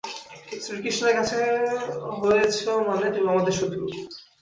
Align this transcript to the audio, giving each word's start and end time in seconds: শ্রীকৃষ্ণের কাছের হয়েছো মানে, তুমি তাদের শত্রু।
শ্রীকৃষ্ণের 0.63 1.13
কাছের 1.17 1.49
হয়েছো 2.21 2.71
মানে, 2.87 3.07
তুমি 3.13 3.27
তাদের 3.31 3.55
শত্রু। 3.59 3.83